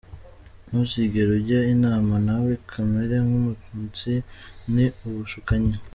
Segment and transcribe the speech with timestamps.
[0.67, 4.13] Ntuzigere ujya inama nawe kamere k’umututsi
[4.73, 5.73] ni ubushukanyi.